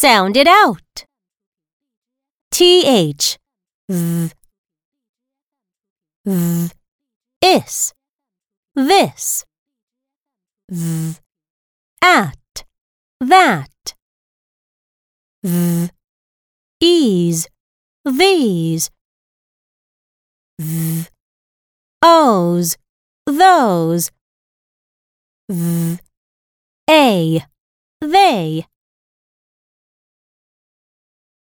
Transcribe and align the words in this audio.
Sound 0.00 0.34
it 0.38 0.48
out. 0.48 1.04
th, 2.50 3.36
th, 3.86 4.32
th, 6.24 6.72
is, 7.42 7.92
this, 8.74 9.44
th, 10.72 11.20
at, 12.00 12.64
that, 13.20 13.94
th, 15.44 15.90
ease, 16.80 17.46
these, 18.06 18.90
th, 20.58 21.10
O's, 22.02 22.78
those, 23.26 24.10
th, 25.50 26.00
a, 26.88 27.44
they. 28.00 28.69